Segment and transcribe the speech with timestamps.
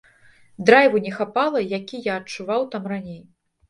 [0.69, 3.27] Драйву не хапала, які я адчуваў там раней.